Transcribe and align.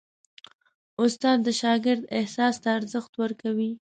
استاد 1.03 1.37
د 1.43 1.47
شاګرد 1.61 2.03
احساس 2.17 2.55
ته 2.63 2.69
ارزښت 2.77 3.13
ورکوي. 3.23 3.71